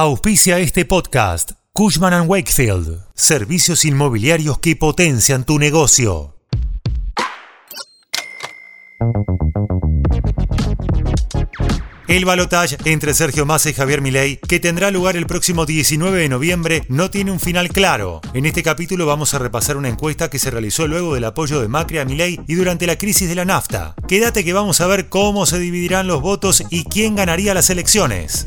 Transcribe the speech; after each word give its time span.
Auspicia 0.00 0.60
este 0.60 0.84
podcast 0.84 1.54
Cushman⁇ 1.72 2.12
Wakefield, 2.28 3.00
servicios 3.16 3.84
inmobiliarios 3.84 4.60
que 4.60 4.76
potencian 4.76 5.44
tu 5.44 5.58
negocio. 5.58 6.36
El 12.06 12.24
balotaje 12.24 12.78
entre 12.84 13.12
Sergio 13.12 13.44
Massa 13.44 13.70
y 13.70 13.74
Javier 13.74 14.00
Milei, 14.00 14.36
que 14.36 14.60
tendrá 14.60 14.92
lugar 14.92 15.16
el 15.16 15.26
próximo 15.26 15.66
19 15.66 16.20
de 16.20 16.28
noviembre, 16.28 16.84
no 16.88 17.10
tiene 17.10 17.32
un 17.32 17.40
final 17.40 17.68
claro. 17.68 18.20
En 18.34 18.46
este 18.46 18.62
capítulo 18.62 19.04
vamos 19.04 19.34
a 19.34 19.40
repasar 19.40 19.76
una 19.76 19.88
encuesta 19.88 20.30
que 20.30 20.38
se 20.38 20.52
realizó 20.52 20.86
luego 20.86 21.14
del 21.14 21.24
apoyo 21.24 21.60
de 21.60 21.66
Macri 21.66 21.98
a 21.98 22.04
Milei 22.04 22.38
y 22.46 22.54
durante 22.54 22.86
la 22.86 22.96
crisis 22.98 23.28
de 23.28 23.34
la 23.34 23.44
nafta. 23.44 23.96
Quédate 24.06 24.44
que 24.44 24.52
vamos 24.52 24.80
a 24.80 24.86
ver 24.86 25.08
cómo 25.08 25.44
se 25.44 25.58
dividirán 25.58 26.06
los 26.06 26.22
votos 26.22 26.62
y 26.70 26.84
quién 26.84 27.16
ganaría 27.16 27.52
las 27.52 27.68
elecciones. 27.68 28.46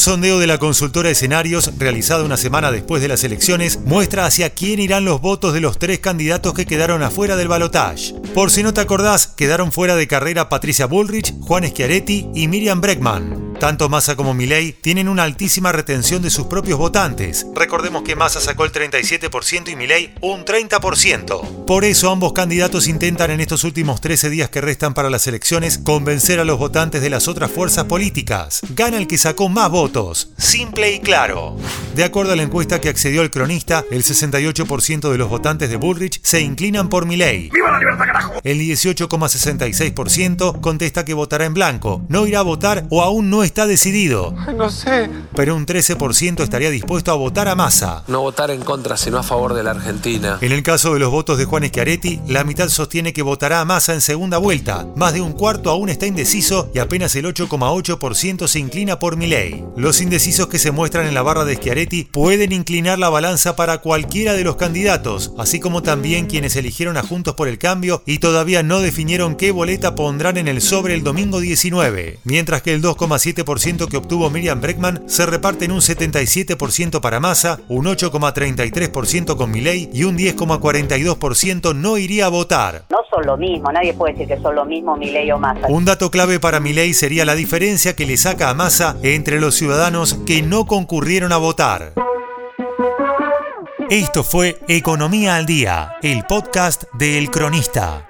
Un 0.00 0.04
sondeo 0.04 0.38
de 0.38 0.46
la 0.46 0.56
consultora 0.56 1.10
Escenarios, 1.10 1.72
realizado 1.76 2.24
una 2.24 2.38
semana 2.38 2.72
después 2.72 3.02
de 3.02 3.08
las 3.08 3.22
elecciones, 3.22 3.80
muestra 3.84 4.24
hacia 4.24 4.48
quién 4.48 4.80
irán 4.80 5.04
los 5.04 5.20
votos 5.20 5.52
de 5.52 5.60
los 5.60 5.78
tres 5.78 5.98
candidatos 5.98 6.54
que 6.54 6.64
quedaron 6.64 7.02
afuera 7.02 7.36
del 7.36 7.48
balotaje. 7.48 8.14
Por 8.32 8.50
si 8.50 8.62
no 8.62 8.72
te 8.72 8.80
acordás, 8.80 9.26
quedaron 9.26 9.72
fuera 9.72 9.96
de 9.96 10.08
carrera 10.08 10.48
Patricia 10.48 10.86
Bullrich, 10.86 11.38
Juan 11.40 11.68
Schiaretti 11.68 12.30
y 12.34 12.48
Miriam 12.48 12.80
Breckman. 12.80 13.49
Tanto 13.60 13.90
Massa 13.90 14.16
como 14.16 14.32
Milei 14.32 14.72
tienen 14.72 15.06
una 15.06 15.24
altísima 15.24 15.70
retención 15.70 16.22
de 16.22 16.30
sus 16.30 16.46
propios 16.46 16.78
votantes. 16.78 17.46
Recordemos 17.54 18.04
que 18.04 18.16
Massa 18.16 18.40
sacó 18.40 18.64
el 18.64 18.72
37% 18.72 19.68
y 19.68 19.76
Milei 19.76 20.14
un 20.22 20.46
30%. 20.46 21.66
Por 21.66 21.84
eso 21.84 22.10
ambos 22.10 22.32
candidatos 22.32 22.88
intentan 22.88 23.30
en 23.30 23.40
estos 23.40 23.64
últimos 23.64 24.00
13 24.00 24.30
días 24.30 24.48
que 24.48 24.62
restan 24.62 24.94
para 24.94 25.10
las 25.10 25.26
elecciones 25.26 25.76
convencer 25.76 26.40
a 26.40 26.46
los 26.46 26.58
votantes 26.58 27.02
de 27.02 27.10
las 27.10 27.28
otras 27.28 27.50
fuerzas 27.50 27.84
políticas. 27.84 28.62
Gana 28.70 28.96
el 28.96 29.06
que 29.06 29.18
sacó 29.18 29.50
más 29.50 29.70
votos. 29.70 30.30
Simple 30.38 30.92
y 30.92 31.00
claro. 31.00 31.58
De 31.94 32.04
acuerdo 32.04 32.32
a 32.32 32.36
la 32.36 32.44
encuesta 32.44 32.80
que 32.80 32.88
accedió 32.88 33.20
el 33.20 33.30
cronista, 33.30 33.84
el 33.90 34.04
68% 34.04 35.10
de 35.10 35.18
los 35.18 35.28
votantes 35.28 35.68
de 35.68 35.76
Bullrich 35.76 36.18
se 36.22 36.40
inclinan 36.40 36.88
por 36.88 37.04
Milei. 37.04 37.50
¡Viva 37.50 37.72
la 37.72 37.78
libertad, 37.78 38.06
carajo! 38.06 38.32
El 38.42 38.58
18,66% 38.58 40.62
contesta 40.62 41.04
que 41.04 41.12
votará 41.12 41.44
en 41.44 41.52
blanco, 41.52 42.00
no 42.08 42.26
irá 42.26 42.38
a 42.38 42.42
votar 42.42 42.86
o 42.88 43.02
aún 43.02 43.28
no 43.28 43.49
está 43.50 43.66
decidido. 43.66 44.34
No 44.56 44.70
sé. 44.70 45.10
Pero 45.34 45.56
un 45.56 45.66
13% 45.66 46.42
estaría 46.42 46.70
dispuesto 46.70 47.10
a 47.10 47.16
votar 47.16 47.48
a 47.48 47.54
Massa. 47.54 48.04
No 48.06 48.20
votar 48.20 48.50
en 48.50 48.62
contra, 48.62 48.96
sino 48.96 49.18
a 49.18 49.22
favor 49.22 49.54
de 49.54 49.62
la 49.62 49.72
Argentina. 49.72 50.38
En 50.40 50.52
el 50.52 50.62
caso 50.62 50.94
de 50.94 51.00
los 51.00 51.10
votos 51.10 51.36
de 51.36 51.44
Juan 51.44 51.66
Schiaretti, 51.66 52.20
la 52.28 52.44
mitad 52.44 52.68
sostiene 52.68 53.12
que 53.12 53.22
votará 53.22 53.60
a 53.60 53.64
Massa 53.64 53.94
en 53.94 54.00
segunda 54.00 54.38
vuelta. 54.38 54.86
Más 54.96 55.12
de 55.12 55.20
un 55.20 55.32
cuarto 55.32 55.70
aún 55.70 55.88
está 55.88 56.06
indeciso 56.06 56.70
y 56.74 56.78
apenas 56.78 57.14
el 57.16 57.26
8,8% 57.26 58.46
se 58.46 58.58
inclina 58.58 58.98
por 58.98 59.16
Milei. 59.16 59.64
Los 59.76 60.00
indecisos 60.00 60.46
que 60.46 60.58
se 60.58 60.70
muestran 60.70 61.06
en 61.06 61.14
la 61.14 61.22
barra 61.22 61.44
de 61.44 61.56
Schiaretti 61.56 62.04
pueden 62.04 62.52
inclinar 62.52 62.98
la 62.98 63.08
balanza 63.08 63.56
para 63.56 63.78
cualquiera 63.78 64.34
de 64.34 64.44
los 64.44 64.56
candidatos, 64.56 65.32
así 65.38 65.58
como 65.58 65.82
también 65.82 66.26
quienes 66.26 66.54
eligieron 66.56 66.96
a 66.96 67.02
Juntos 67.02 67.34
por 67.34 67.48
el 67.48 67.58
Cambio 67.58 68.02
y 68.06 68.18
todavía 68.18 68.62
no 68.62 68.80
definieron 68.80 69.34
qué 69.34 69.50
boleta 69.50 69.94
pondrán 69.94 70.36
en 70.36 70.46
el 70.46 70.60
sobre 70.60 70.94
el 70.94 71.02
domingo 71.02 71.40
19, 71.40 72.20
mientras 72.24 72.62
que 72.62 72.74
el 72.74 72.82
2,7 72.82 73.39
que 73.44 73.96
obtuvo 73.96 74.30
Miriam 74.30 74.60
Breckman 74.60 75.02
se 75.06 75.26
reparte 75.26 75.64
en 75.64 75.72
un 75.72 75.80
77% 75.80 77.00
para 77.00 77.20
Massa, 77.20 77.58
un 77.68 77.86
8,33% 77.86 79.36
con 79.36 79.50
Milei 79.50 79.90
y 79.92 80.04
un 80.04 80.16
10,42% 80.16 81.74
no 81.74 81.98
iría 81.98 82.26
a 82.26 82.28
votar. 82.28 82.84
No 82.90 82.98
son 83.10 83.26
lo 83.26 83.36
mismo, 83.36 83.72
nadie 83.72 83.94
puede 83.94 84.14
decir 84.14 84.28
que 84.28 84.40
son 84.40 84.54
lo 84.54 84.64
mismo 84.64 84.96
Milei 84.96 85.30
o 85.32 85.38
Massa. 85.38 85.66
Un 85.68 85.84
dato 85.84 86.10
clave 86.10 86.40
para 86.40 86.60
Milei 86.60 86.94
sería 86.94 87.24
la 87.24 87.34
diferencia 87.34 87.96
que 87.96 88.06
le 88.06 88.16
saca 88.16 88.50
a 88.50 88.54
Massa 88.54 88.96
entre 89.02 89.40
los 89.40 89.54
ciudadanos 89.54 90.14
que 90.26 90.42
no 90.42 90.66
concurrieron 90.66 91.32
a 91.32 91.36
votar. 91.36 91.92
Esto 93.88 94.22
fue 94.22 94.56
Economía 94.68 95.36
al 95.36 95.46
Día, 95.46 95.96
el 96.02 96.24
podcast 96.24 96.84
de 96.92 97.18
El 97.18 97.30
Cronista. 97.30 98.09